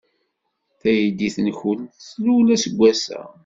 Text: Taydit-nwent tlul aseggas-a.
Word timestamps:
Taydit-nwent 0.81 1.91
tlul 2.07 2.47
aseggas-a. 2.55 3.21